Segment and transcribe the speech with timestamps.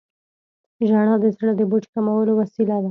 [0.87, 2.79] •ژړا د زړه د بوج کمولو وسیله ده.